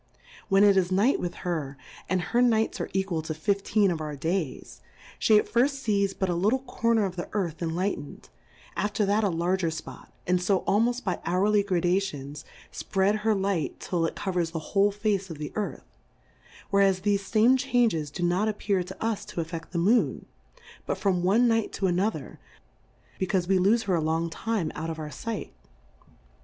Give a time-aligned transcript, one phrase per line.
[0.49, 1.77] When it is Night with her,
[2.09, 4.81] and her Nights arc equal to fifteen of our Days,
[5.19, 8.29] fhe at firft fees but a little Corner of the Earth en lightened,
[8.75, 12.43] after that a larger Spot, and fo almoft by hourly Gradations,
[12.73, 15.85] fpread her Light till it covers the whole Face of the Earth;
[16.71, 20.25] whereas thefe fame Changes do not appear to us to affeft the Moon,
[20.87, 22.39] but from one Night to ano ther,
[23.19, 25.53] becaufe we lofe her a long time out of our Sight.